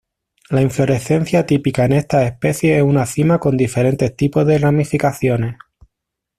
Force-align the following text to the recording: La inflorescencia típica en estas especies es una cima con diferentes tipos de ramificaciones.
La 0.49 0.63
inflorescencia 0.63 1.45
típica 1.45 1.85
en 1.85 1.93
estas 1.93 2.25
especies 2.25 2.77
es 2.79 2.83
una 2.83 3.05
cima 3.05 3.37
con 3.37 3.55
diferentes 3.55 4.15
tipos 4.15 4.47
de 4.47 4.57
ramificaciones. 4.57 5.57